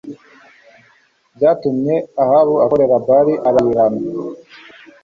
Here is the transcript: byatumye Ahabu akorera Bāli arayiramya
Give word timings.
byatumye 1.35 1.95
Ahabu 2.23 2.53
akorera 2.65 2.95
Bāli 3.07 3.33
arayiramya 3.47 4.07